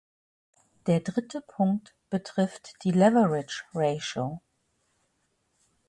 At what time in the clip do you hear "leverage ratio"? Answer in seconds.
2.89-4.41